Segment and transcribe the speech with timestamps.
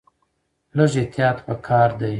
[0.77, 2.09] لږ احتیاط په کار دی.